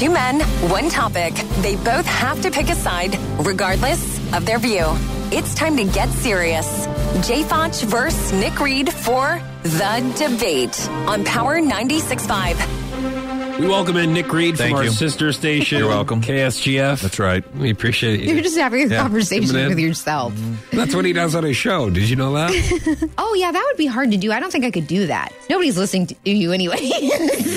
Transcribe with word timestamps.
Two 0.00 0.08
men, 0.08 0.40
one 0.70 0.88
topic. 0.88 1.34
They 1.60 1.76
both 1.76 2.06
have 2.06 2.40
to 2.40 2.50
pick 2.50 2.70
a 2.70 2.74
side, 2.74 3.18
regardless 3.44 4.16
of 4.32 4.46
their 4.46 4.58
view. 4.58 4.86
It's 5.30 5.54
time 5.54 5.76
to 5.76 5.84
get 5.84 6.08
serious. 6.08 6.86
Jay 7.20 7.42
Foch 7.42 7.74
versus 7.82 8.32
Nick 8.32 8.58
Reed 8.60 8.90
for 8.90 9.42
The 9.62 10.14
Debate 10.16 10.88
on 11.06 11.22
Power 11.24 11.60
96.5. 11.60 13.39
We 13.60 13.68
welcome 13.68 13.98
in 13.98 14.14
Nick 14.14 14.32
Reed 14.32 14.56
Thank 14.56 14.74
from 14.74 14.86
our 14.86 14.90
sister 14.90 15.32
station. 15.32 15.80
You're 15.80 15.88
welcome. 15.88 16.22
KSGF. 16.22 17.02
That's 17.02 17.18
right. 17.18 17.44
We 17.56 17.68
appreciate 17.68 18.20
you. 18.20 18.32
You're 18.32 18.42
just 18.42 18.56
having 18.56 18.84
a 18.84 18.86
Yeah. 18.86 19.02
conversation 19.02 19.48
Coming 19.48 19.62
in. 19.64 19.68
with 19.68 19.78
yourself. 19.80 20.32
Mm-hmm. 20.32 20.76
That's 20.78 20.94
what 20.94 21.04
he 21.04 21.12
does 21.12 21.34
on 21.34 21.44
his 21.44 21.58
show. 21.58 21.90
Did 21.90 22.08
you 22.08 22.16
know 22.16 22.32
that? 22.32 23.10
Oh 23.18 23.34
yeah, 23.34 23.52
that 23.52 23.64
would 23.70 23.76
be 23.76 23.86
hard 23.86 24.10
to 24.12 24.16
do. 24.16 24.32
I 24.32 24.40
don't 24.40 24.50
think 24.50 24.64
I 24.64 24.70
could 24.70 24.86
do 24.86 25.06
that. 25.06 25.32
Nobody's 25.48 25.76
listening 25.78 26.06
to 26.08 26.14
you 26.30 26.52
anyway, 26.52 26.76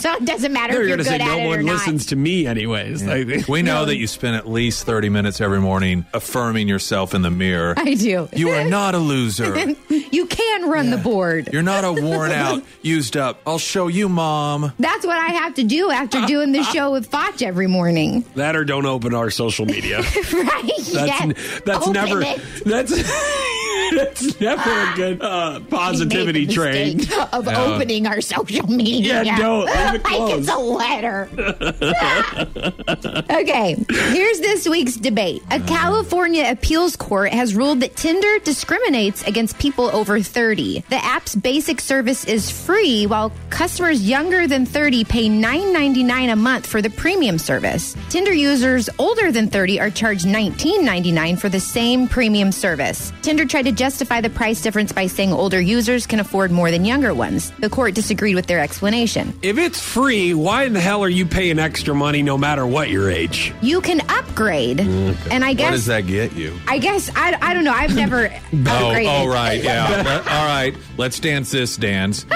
so 0.00 0.14
it 0.14 0.24
doesn't 0.24 0.52
matter 0.52 0.72
You're 0.72 0.82
if 0.82 0.88
you're 0.88 0.96
going 0.96 1.04
to 1.06 1.10
good 1.10 1.20
say 1.20 1.24
at 1.24 1.26
no 1.26 1.38
it 1.38 1.44
or 1.44 1.48
one 1.58 1.66
listens 1.66 2.06
to 2.06 2.16
me, 2.16 2.46
anyways. 2.46 3.02
Like, 3.10 3.46
We 3.48 3.62
know 3.62 3.84
that 3.84 3.96
you 3.96 4.06
spend 4.06 4.36
at 4.36 4.48
least 4.48 4.84
30 4.84 5.10
minutes 5.10 5.40
every 5.40 5.60
morning 5.60 6.06
affirming 6.14 6.66
yourself 6.66 7.14
in 7.14 7.22
the 7.22 7.30
mirror. 7.30 7.74
I 7.76 7.94
do. 7.94 8.28
You 8.34 8.50
are 8.50 8.64
not 8.64 8.94
a 8.94 8.98
loser. 8.98 9.54
You 9.88 10.26
can 10.26 10.68
run 10.70 10.90
the 10.90 10.96
board. 10.98 11.50
You're 11.52 11.62
not 11.62 11.84
a 11.84 11.92
worn 11.92 12.32
out, 12.32 12.62
used 12.82 13.16
up. 13.16 13.40
I'll 13.46 13.58
show 13.58 13.86
you, 13.88 14.08
mom. 14.08 14.72
That's 14.78 15.06
what 15.06 15.18
I 15.18 15.28
have 15.28 15.54
to 15.54 15.62
do 15.62 15.89
after 15.90 16.24
doing 16.26 16.52
the 16.52 16.62
show 16.64 16.92
with 16.92 17.06
Foch 17.06 17.42
every 17.42 17.66
morning. 17.66 18.24
that 18.34 18.56
or 18.56 18.64
don't 18.64 18.86
open 18.86 19.14
our 19.14 19.30
social 19.30 19.66
media. 19.66 19.98
right? 20.32 20.70
That's 20.76 20.92
yes. 20.94 21.60
that's 21.64 21.82
Open 21.82 21.92
never 21.92 22.22
it. 22.22 22.40
that's 22.64 22.92
that's 23.96 24.40
never 24.40 24.70
a 24.70 24.92
good 24.96 25.22
uh, 25.22 25.60
positivity 25.68 26.46
train. 26.46 27.00
Of 27.32 27.48
opening 27.48 28.06
our 28.06 28.20
social 28.20 28.66
media. 28.66 29.22
Yeah, 29.22 29.36
don't. 29.36 29.66
Leave 29.66 29.94
it 29.94 30.04
like 30.04 30.38
it's 30.38 30.48
a 30.48 30.58
letter. 30.58 31.28
okay, 33.30 33.76
here's 33.88 34.40
this 34.40 34.68
week's 34.68 34.96
debate. 34.96 35.42
A 35.50 35.60
California 35.60 36.44
appeals 36.48 36.96
court 36.96 37.32
has 37.32 37.54
ruled 37.54 37.80
that 37.80 37.96
Tinder 37.96 38.38
discriminates 38.40 39.22
against 39.26 39.58
people 39.58 39.86
over 39.94 40.20
30. 40.20 40.84
The 40.88 41.04
app's 41.04 41.34
basic 41.34 41.80
service 41.80 42.24
is 42.24 42.50
free, 42.50 43.06
while 43.06 43.32
customers 43.50 44.08
younger 44.08 44.46
than 44.46 44.66
30 44.66 45.04
pay 45.04 45.28
$9.99 45.28 46.32
a 46.32 46.36
month 46.36 46.66
for 46.66 46.82
the 46.82 46.90
premium 46.90 47.38
service. 47.38 47.96
Tinder 48.08 48.32
users 48.32 48.88
older 48.98 49.32
than 49.32 49.48
30 49.48 49.80
are 49.80 49.90
charged 49.90 50.26
$19.99 50.26 51.38
for 51.38 51.48
the 51.48 51.60
same 51.60 52.08
premium 52.08 52.52
service. 52.52 53.12
Tinder 53.22 53.44
tried 53.44 53.64
to 53.64 53.72
justify 53.80 54.20
the 54.20 54.28
price 54.28 54.60
difference 54.60 54.92
by 54.92 55.06
saying 55.06 55.32
older 55.32 55.58
users 55.58 56.06
can 56.06 56.20
afford 56.20 56.50
more 56.50 56.70
than 56.70 56.84
younger 56.84 57.14
ones. 57.14 57.50
The 57.60 57.70
court 57.70 57.94
disagreed 57.94 58.34
with 58.34 58.46
their 58.46 58.60
explanation. 58.60 59.32
If 59.40 59.56
it's 59.56 59.80
free, 59.80 60.34
why 60.34 60.64
in 60.64 60.74
the 60.74 60.80
hell 60.80 61.02
are 61.02 61.08
you 61.08 61.24
paying 61.24 61.58
extra 61.58 61.94
money 61.94 62.22
no 62.22 62.36
matter 62.36 62.66
what 62.66 62.90
your 62.90 63.10
age? 63.10 63.54
You 63.62 63.80
can 63.80 64.02
upgrade, 64.10 64.80
mm, 64.80 65.16
and 65.30 65.42
I 65.42 65.48
What 65.52 65.56
guess 65.56 65.72
does 65.72 65.86
that 65.86 66.06
get 66.06 66.34
you? 66.34 66.60
I 66.68 66.76
guess 66.76 67.10
I, 67.16 67.38
I 67.40 67.54
don't 67.54 67.64
know. 67.64 67.72
I've 67.72 67.96
never 67.96 68.26
oh, 68.52 68.56
upgraded. 68.56 69.08
all 69.08 69.28
right. 69.28 69.64
Yeah. 69.64 70.22
all 70.30 70.46
right. 70.46 70.76
Let's 70.98 71.18
dance 71.18 71.50
this 71.50 71.78
dance. 71.78 72.26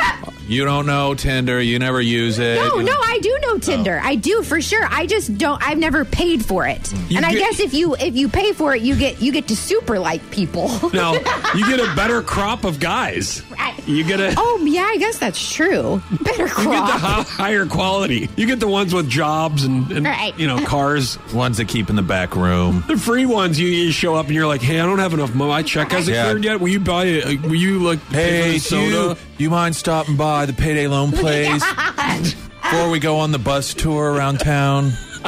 You 0.47 0.64
don't 0.64 0.87
know 0.87 1.14
Tinder. 1.14 1.61
You 1.61 1.78
never 1.78 2.00
use 2.00 2.39
it. 2.39 2.56
No, 2.56 2.81
no, 2.81 2.92
I 2.92 3.19
do 3.23 3.39
know 3.42 3.55
oh. 3.55 3.59
Tinder. 3.59 4.00
I 4.03 4.14
do 4.14 4.42
for 4.42 4.61
sure. 4.61 4.86
I 4.91 5.06
just 5.06 5.39
don't. 5.39 5.62
I've 5.67 5.78
never 5.78 6.05
paid 6.05 6.45
for 6.45 6.67
it. 6.67 6.83
Mm. 6.83 7.11
You 7.11 7.17
and 7.17 7.27
I 7.27 7.33
guess 7.33 7.61
if 7.61 7.73
you 7.73 7.95
if 7.97 8.14
you 8.14 8.28
pay 8.28 8.53
for 8.53 8.75
it, 8.75 8.83
you 8.83 8.95
get 8.97 9.23
you 9.23 9.33
get 9.33 9.48
to 9.48 9.56
super 9.56 9.98
like 9.98 10.28
people. 10.31 10.69
No, 10.92 11.14
you 11.55 11.67
get 11.67 11.81
a 11.81 11.95
better 11.97 12.23
crop 12.23 12.64
of 12.64 12.78
guys. 12.78 13.42
Right. 13.78 13.89
You 13.89 14.05
get 14.05 14.20
a 14.20 14.34
oh 14.36 14.61
yeah, 14.64 14.83
I 14.84 14.97
guess 14.98 15.19
that's 15.19 15.53
true. 15.53 16.00
Better 16.22 16.48
quality. 16.48 16.70
you 16.70 16.70
get 16.70 16.86
the 16.92 16.98
crop. 16.98 17.27
higher 17.27 17.67
quality. 17.67 18.28
You 18.36 18.47
get 18.47 18.61
the 18.61 18.69
ones 18.69 18.94
with 18.94 19.08
jobs 19.11 19.64
and, 19.64 19.91
and 19.92 20.06
Right. 20.06 20.39
you 20.39 20.47
know 20.47 20.58
cars. 20.64 21.19
Ones 21.33 21.56
that 21.58 21.69
keep 21.69 21.91
in 21.91 21.97
the 21.97 22.02
back 22.02 22.34
room. 22.36 22.83
The 22.89 22.97
free 22.97 23.27
ones, 23.27 23.58
you, 23.61 23.69
you 23.69 23.92
show 23.92 24.14
up 24.14 24.27
and 24.27 24.34
you're 24.34 24.47
like, 24.47 24.62
"Hey, 24.62 24.80
I 24.80 24.86
don't 24.86 24.98
have 25.00 25.12
enough 25.14 25.34
money. 25.34 25.50
My 25.50 25.62
check 25.62 25.91
hasn't 25.92 26.14
Yeah. 26.17 26.25
cleared 26.25 26.45
yet. 26.45 26.61
Will 26.61 26.69
you 26.69 26.80
buy 26.80 27.05
it? 27.06 27.42
Will 27.42 27.55
you 27.55 27.79
like 27.80 28.01
pay 28.11 28.52
Hey, 28.52 28.58
for 28.58 28.70
the 28.70 28.77
do 28.77 28.83
you, 28.86 28.92
soda?" 28.92 29.20
you 29.39 29.51
mind 29.51 29.77
stopping 29.77 30.17
by 30.17 30.46
the 30.46 30.52
payday 30.52 30.86
loan 30.86 31.12
place 31.24 31.62
before 32.62 32.91
we 32.91 32.98
go 33.01 33.18
on 33.18 33.33
the 33.33 33.39
bus 33.39 33.74
tour 33.74 34.12
around 34.12 34.41
town? 34.41 34.92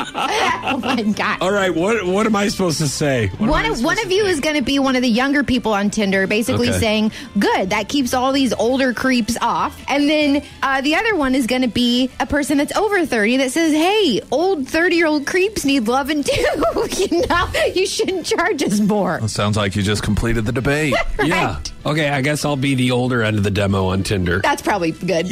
oh 0.75 0.79
my 0.79 1.03
god. 1.03 1.39
All 1.41 1.51
right, 1.53 1.75
what 1.75 2.05
what 2.07 2.27
am 2.27 2.35
I 2.37 2.49
supposed 2.49 2.79
to 2.79 2.89
say? 2.89 3.29
What 3.39 3.51
One 3.51 3.65
of, 3.67 3.83
one 3.83 3.99
of 4.05 4.11
you 4.11 4.25
say? 4.25 4.31
is 4.31 4.41
going 4.41 4.57
to 4.57 4.63
be 4.63 4.79
one 4.79 4.97
of 4.97 5.03
the 5.03 5.09
younger 5.09 5.43
people 5.45 5.73
on 5.73 5.91
Tinder, 5.91 6.27
basically 6.27 6.69
Okay. 6.71 6.79
saying, 6.79 7.13
"Good, 7.39 7.71
that 7.71 7.89
keeps 7.89 8.13
all 8.15 8.33
these 8.33 8.53
older 8.53 8.93
creeps 8.93 9.37
off." 9.41 9.81
And 9.89 10.09
then 10.09 10.43
uh, 10.63 10.81
the 10.81 10.95
other 10.97 11.15
one 11.17 11.35
is 11.35 11.47
going 11.47 11.63
to 11.63 11.69
be 11.69 12.11
a 12.21 12.27
person 12.27 12.59
that's 12.59 12.77
over 12.77 13.05
thirty 13.07 13.37
that 13.39 13.53
says, 13.53 13.73
"Hey, 13.73 14.21
old 14.31 14.69
thirty-year-old 14.69 15.27
creeps 15.27 15.65
need 15.65 15.87
loving 15.89 16.23
too. 16.25 16.33
you 16.97 17.27
know, 17.27 17.49
you 17.75 17.87
shouldn't 17.87 18.27
charge 18.27 18.63
us 18.63 18.81
more." 18.81 19.19
Well, 19.21 19.29
sounds 19.29 19.57
like 19.57 19.77
you 19.77 19.83
just 19.83 20.03
completed 20.03 20.45
the 20.47 20.53
debate. 20.53 20.95
Yeah. 21.25 21.61
Okay, 21.85 22.09
I 22.11 22.21
guess 22.21 22.45
I'll 22.45 22.57
be 22.57 22.75
the 22.75 22.91
older 22.93 23.23
end 23.23 23.37
of 23.39 23.43
the 23.43 23.51
demo 23.51 23.87
on 23.87 24.03
Tinder. 24.05 24.41
That's 24.43 24.63
probably 24.63 24.93
good. 24.93 25.27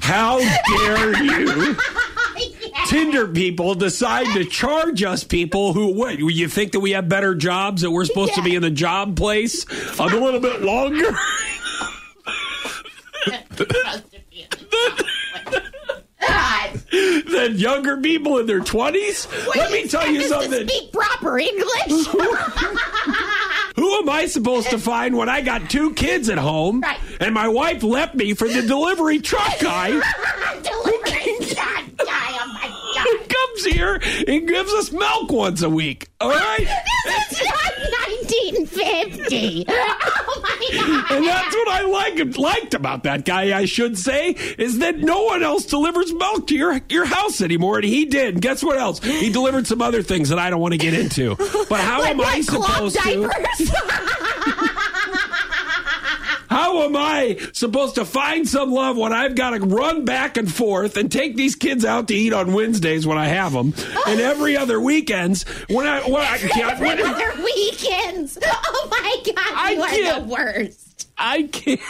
How 0.00 0.38
dare 0.38 1.22
you? 1.22 1.76
Tinder 2.96 3.28
people 3.28 3.74
decide 3.74 4.24
to 4.32 4.44
charge 4.50 5.02
us 5.02 5.22
people 5.22 5.74
who 5.74 5.92
what 5.92 6.18
you 6.18 6.48
think 6.48 6.72
that 6.72 6.80
we 6.80 6.92
have 6.92 7.10
better 7.10 7.34
jobs 7.34 7.82
that 7.82 7.90
we're 7.90 8.06
supposed 8.06 8.32
to 8.36 8.42
be 8.42 8.54
in 8.54 8.62
the 8.62 8.70
job 8.70 9.16
place 9.18 9.66
a 9.98 10.06
little 10.06 10.40
bit 10.40 10.62
longer? 10.62 11.14
Than 16.90 17.56
younger 17.58 17.98
people 17.98 18.38
in 18.38 18.46
their 18.46 18.60
20s 18.60 19.54
let 19.54 19.70
me 19.70 19.86
tell 19.86 20.06
you 20.10 20.22
something. 20.22 20.66
Speak 20.66 20.92
proper 20.92 21.38
English. 21.38 22.06
who 23.76 23.94
am 23.98 24.08
i 24.08 24.26
supposed 24.26 24.70
to 24.70 24.78
find 24.78 25.16
when 25.16 25.28
i 25.28 25.40
got 25.42 25.68
two 25.68 25.92
kids 25.94 26.28
at 26.30 26.38
home 26.38 26.80
Right. 26.80 26.98
and 27.20 27.34
my 27.34 27.48
wife 27.48 27.82
left 27.82 28.14
me 28.14 28.32
for 28.32 28.48
the 28.48 28.62
delivery 28.62 29.18
truck 29.20 29.58
guy 29.60 30.00
here 33.66 34.00
and 34.26 34.48
gives 34.48 34.72
us 34.74 34.90
milk 34.92 35.30
once 35.30 35.62
a 35.62 35.68
week 35.70 36.08
all 36.20 36.30
right 36.30 36.66
This 37.06 37.40
is 37.40 37.46
not 37.46 37.72
1950. 38.10 39.66
Oh 40.28 40.40
my 40.42 40.68
god. 40.72 41.12
And 41.12 41.26
that's 41.26 41.54
what 41.54 41.68
I 41.68 41.82
like, 41.82 42.36
liked 42.36 42.74
about 42.74 43.04
that 43.04 43.24
guy, 43.24 43.56
I 43.56 43.64
should 43.64 43.96
say, 43.96 44.30
is 44.58 44.80
that 44.80 44.98
no 44.98 45.22
one 45.24 45.42
else 45.42 45.64
delivers 45.64 46.12
milk 46.12 46.48
to 46.48 46.54
your, 46.54 46.80
your 46.88 47.04
house 47.04 47.40
anymore. 47.40 47.76
And 47.76 47.84
he 47.84 48.04
did. 48.04 48.34
And 48.34 48.42
guess 48.42 48.62
what 48.62 48.76
else? 48.76 49.02
He 49.02 49.30
delivered 49.30 49.66
some 49.66 49.80
other 49.80 50.02
things 50.02 50.28
that 50.30 50.38
I 50.38 50.50
don't 50.50 50.60
want 50.60 50.72
to 50.72 50.78
get 50.78 50.92
into. 50.94 51.36
But 51.36 51.80
how 51.80 52.00
Like 52.00 52.10
am 52.10 52.20
I 52.20 52.40
supposed 52.42 52.96
to? 52.96 53.30
How 56.66 56.82
am 56.82 56.96
I 56.96 57.38
supposed 57.52 57.94
to 57.94 58.04
find 58.04 58.48
some 58.48 58.72
love 58.72 58.96
when 58.96 59.12
I've 59.12 59.36
got 59.36 59.50
to 59.50 59.60
run 59.60 60.04
back 60.04 60.36
and 60.36 60.52
forth 60.52 60.96
and 60.96 61.12
take 61.12 61.36
these 61.36 61.54
kids 61.54 61.84
out 61.84 62.08
to 62.08 62.14
eat 62.14 62.32
on 62.32 62.54
Wednesdays 62.54 63.06
when 63.06 63.16
I 63.16 63.28
have 63.28 63.52
them, 63.52 63.72
and 64.08 64.20
oh. 64.20 64.30
every 64.30 64.56
other 64.56 64.80
weekends 64.80 65.44
when 65.68 65.86
I 65.86 66.00
when 66.00 66.22
I 66.22 66.38
can't. 66.38 66.72
Every 66.72 66.88
When, 66.88 67.06
other 67.06 67.40
weekends. 67.40 68.36
Oh 68.44 68.88
my 68.90 69.22
god, 69.24 69.34
I 69.36 69.70
you 69.74 69.82
are 69.82 70.20
the 70.20 70.26
worst. 70.26 71.08
I 71.16 71.44
can't. 71.44 71.80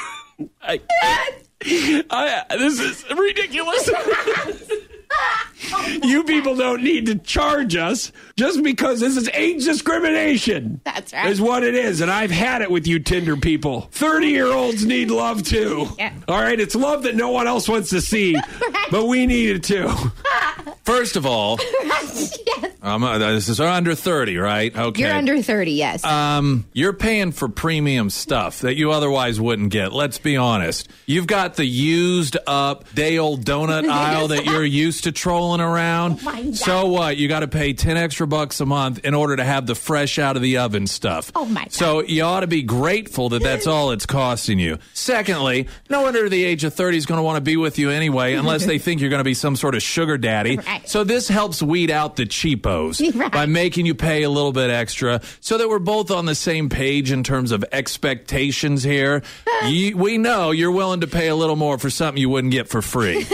I 0.61 0.77
can't. 0.77 2.07
I, 2.11 2.45
this 2.51 2.79
is 2.79 3.03
ridiculous. 3.17 3.89
you 6.03 6.25
people 6.25 6.55
don't 6.55 6.83
need 6.83 7.07
to 7.07 7.17
charge 7.17 7.77
us 7.77 8.13
just 8.37 8.63
because 8.63 9.01
this 9.01 9.17
is 9.17 9.29
age 9.33 9.65
discrimination. 9.65 10.81
That's 10.85 11.13
right. 11.13 11.31
Is 11.31 11.41
what 11.41 11.63
it 11.63 11.75
is. 11.75 12.01
And 12.01 12.11
I've 12.11 12.31
had 12.31 12.63
it 12.63 12.71
with 12.71 12.87
you 12.87 12.99
Tinder 12.99 13.37
people. 13.37 13.83
30 13.93 14.27
year 14.29 14.47
olds 14.53 14.85
need 14.85 15.11
love 15.11 15.43
too. 15.43 15.89
Yeah. 15.99 16.13
All 16.29 16.41
right. 16.41 16.59
It's 16.59 16.75
love 16.75 17.05
that 17.05 17.17
no 17.17 17.31
one 17.31 17.47
else 17.47 17.69
wants 17.69 17.91
to 17.91 18.01
see, 18.01 18.37
but 18.91 19.07
we 19.07 19.27
need 19.27 19.57
it 19.57 19.65
too. 19.65 19.93
First 20.85 21.17
of 21.17 21.27
all, 21.27 21.59
yes. 21.83 22.39
um, 22.81 23.03
uh, 23.03 23.19
this 23.19 23.49
is 23.49 23.59
under 23.59 23.97
30, 23.97 24.37
right? 24.37 24.77
Okay. 24.77 25.03
You're 25.03 25.15
under 25.15 25.43
30, 25.43 25.73
yes. 25.73 26.05
Um, 26.05 26.65
you're 26.73 26.93
paying 26.93 27.33
for 27.33 27.49
premium 27.49 28.09
stuff 28.09 28.61
that 28.61 28.77
you 28.77 28.93
otherwise 28.93 29.41
wouldn't 29.41 29.71
get. 29.71 29.93
Let's 29.93 30.19
be 30.19 30.37
honest. 30.37 30.89
You've 31.07 31.27
got 31.27 31.57
the 31.57 31.65
used 31.65 32.37
up 32.47 32.93
day 32.95 33.19
old 33.19 33.45
donut 33.45 33.89
aisle 33.89 34.29
that 34.29 34.45
you're 34.45 34.65
used 34.65 35.05
to 35.05 35.13
trolling 35.13 35.46
around. 35.55 36.19
Oh 36.21 36.25
my 36.25 36.43
God. 36.43 36.57
So 36.57 36.87
what? 36.87 37.17
You 37.17 37.29
got 37.29 37.41
to 37.41 37.49
pay 37.49 37.73
10 37.73 37.97
extra 37.97 38.27
bucks 38.27 38.61
a 38.61 38.67
month 38.67 39.05
in 39.05 39.15
order 39.15 39.37
to 39.37 39.45
have 39.45 39.67
the 39.67 39.75
fresh 39.75 40.19
out 40.19 40.37
of 40.37 40.43
the 40.43 40.59
oven 40.59 40.87
stuff. 40.87 41.31
Oh 41.35 41.45
my 41.47 41.63
God. 41.65 41.73
So 41.73 42.03
you 42.03 42.23
ought 42.23 42.41
to 42.41 42.47
be 42.47 42.63
grateful 42.63 43.29
that 43.31 43.43
that's 43.43 43.67
all 43.67 43.91
it's 43.93 44.07
costing 44.07 44.59
you. 44.59 44.79
Secondly, 44.95 45.69
no 45.89 46.01
one 46.03 46.09
under 46.17 46.29
the 46.29 46.45
age 46.45 46.65
of 46.65 46.75
30 46.75 46.97
is 46.97 47.07
going 47.07 47.19
to 47.19 47.23
want 47.23 47.37
to 47.37 47.41
be 47.41 47.57
with 47.57 47.79
you 47.79 47.91
anyway 47.91 48.35
unless 48.35 48.67
they 48.67 48.79
think 48.87 49.01
you're 49.01 49.11
going 49.11 49.21
to 49.21 49.25
be 49.25 49.35
some 49.35 49.57
sort 49.57 49.75
of 49.75 49.83
sugar 49.83 50.19
daddy. 50.19 50.57
Right. 50.57 50.89
So 50.89 51.05
this 51.05 51.29
helps 51.29 51.63
weed 51.63 51.91
out 51.91 52.17
the 52.17 52.27
cheapos 52.27 53.01
Right. 53.15 53.31
by 53.33 53.47
making 53.47 53.87
you 53.87 53.95
pay 53.95 54.23
a 54.25 54.31
little 54.31 54.53
bit 54.53 54.71
extra 54.71 55.21
so 55.41 55.59
that 55.59 55.69
we're 55.69 55.79
both 55.79 56.11
on 56.11 56.27
the 56.27 56.35
same 56.35 56.69
page 56.69 57.11
in 57.13 57.23
terms 57.23 57.53
of 57.53 57.65
expectations 57.73 58.83
here. 58.83 59.23
you, 59.67 59.97
we 59.97 60.19
know 60.19 60.51
you're 60.51 60.71
willing 60.71 61.01
to 61.01 61.07
pay 61.07 61.29
a 61.29 61.35
little 61.35 61.57
more 61.57 61.79
for 61.79 61.91
something 61.91 62.21
you 62.21 62.29
wouldn't 62.29 62.53
get 62.53 62.69
for 62.69 62.83
free. 62.83 63.25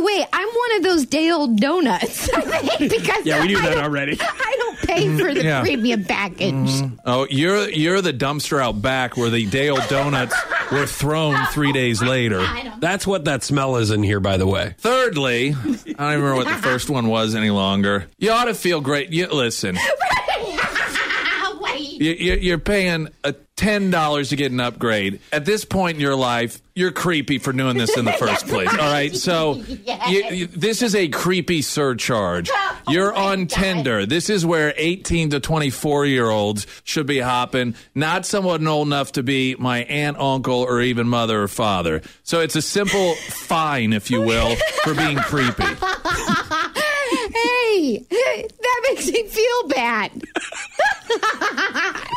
Hey, 0.00 0.18
wait, 0.18 0.26
I'm 0.32 0.48
one 0.48 0.76
of 0.76 0.82
those 0.82 1.06
day 1.06 1.30
old 1.30 1.58
donuts. 1.58 2.28
I 2.34 2.40
think, 2.42 2.90
because 2.92 3.24
Yeah, 3.26 3.40
we 3.42 3.48
knew 3.48 3.58
I 3.58 3.62
that 3.62 3.74
don't- 3.74 3.84
already. 3.84 4.16
I 4.20 4.56
don't 4.58 4.78
pay 4.78 5.18
for 5.18 5.32
the 5.34 5.44
Yeah. 5.44 5.60
premium 5.62 6.04
package. 6.04 6.54
Mm-hmm. 6.54 6.94
Oh, 7.04 7.26
you're 7.30 7.68
you're 7.68 8.00
the 8.00 8.12
dumpster 8.12 8.60
out 8.62 8.80
back 8.82 9.16
where 9.16 9.30
the 9.30 9.46
day 9.46 9.68
old 9.68 9.86
donuts 9.88 10.34
were 10.72 10.86
thrown 10.86 11.36
three 11.46 11.72
days 11.72 12.02
later. 12.16 12.46
That's 12.78 13.06
what 13.06 13.24
that 13.26 13.42
smell 13.42 13.76
is 13.76 13.90
in 13.90 14.02
here, 14.02 14.20
by 14.20 14.36
the 14.36 14.46
way. 14.46 14.74
Thirdly, 14.78 15.50
I 15.50 15.52
don't 15.54 15.76
even 15.76 15.96
remember 15.98 16.34
what 16.36 16.46
the 16.48 16.62
first 16.62 16.88
one 16.90 17.08
was 17.08 17.34
any 17.34 17.50
longer. 17.50 18.06
You 18.18 18.30
ought 18.32 18.44
to 18.46 18.54
feel 18.54 18.80
great. 18.80 19.10
You, 19.12 19.26
listen, 19.28 19.76
Wait. 19.76 19.84
you, 20.48 20.52
you- 20.54 20.60
you're 22.04 22.58
paying 22.58 23.08
a 23.24 23.34
ten 23.56 23.90
dollars 23.90 24.30
to 24.30 24.36
get 24.36 24.50
an 24.52 24.60
upgrade. 24.60 25.20
At 25.32 25.44
this 25.44 25.64
point 25.66 25.96
in 25.96 26.00
your 26.00 26.16
life, 26.16 26.62
you're 26.74 26.92
creepy 26.92 27.38
for 27.38 27.52
doing 27.52 27.76
this 27.76 27.94
in 27.96 28.06
the 28.06 28.12
first 28.18 28.46
place. 28.48 28.70
All 28.70 28.76
right, 28.78 29.14
so 29.14 29.56
you, 30.08 30.24
you- 30.30 30.46
this 30.46 30.80
is 30.80 30.94
a 30.94 31.08
creepy 31.08 31.60
surcharge. 31.60 32.48
Oh 32.52 32.76
you're 32.88 33.14
on 33.14 33.46
Tinder. 33.46 34.06
This 34.06 34.30
is 34.30 34.46
where 34.46 34.72
18 34.76 35.30
to 35.30 35.40
24 35.40 36.06
year 36.06 36.30
olds 36.30 36.66
should 36.84 37.06
be 37.06 37.18
hopping, 37.20 37.74
not 37.94 38.24
someone 38.24 38.66
old 38.66 38.88
enough 38.88 39.12
to 39.12 39.22
be 39.22 39.54
my 39.58 39.80
aunt, 39.84 40.16
uncle, 40.18 40.60
or 40.62 40.80
even 40.80 41.06
mother 41.06 41.42
or 41.42 41.48
father. 41.48 42.00
So 42.22 42.40
it's 42.40 42.56
a 42.56 42.62
simple 42.62 43.14
fine, 43.28 43.92
if 43.92 44.10
you 44.10 44.22
will, 44.22 44.56
for 44.84 44.94
being 44.94 45.18
creepy. 45.18 45.64
Hey, 47.32 48.04
that 48.08 48.80
makes 48.88 49.06
me 49.10 49.24
feel 49.26 49.68
bad. 49.68 50.10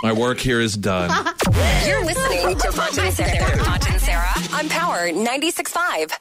My 0.03 0.11
work 0.11 0.37
here 0.37 0.59
is 0.59 0.75
done. 0.75 1.09
You're 1.87 2.03
listening 2.03 2.57
to 2.57 2.71
and 2.99 3.13
Sarah. 3.13 3.63
And 3.87 4.01
Sarah 4.01 4.33
on 4.53 4.67
Power 4.67 5.07
96.5. 5.07 6.13